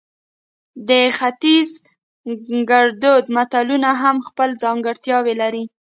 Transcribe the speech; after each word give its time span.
د 0.87 0.89
ختیز 1.17 1.69
ګړدود 2.71 3.23
متلونه 3.35 3.89
هم 4.01 4.17
خپل 4.27 4.49
ځانګړتیاوې 4.63 5.33
لري 5.41 5.63